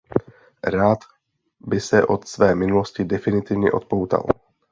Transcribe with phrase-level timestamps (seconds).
[0.63, 0.99] Rád
[1.59, 4.25] by se od své minulosti definitivně odpoutal.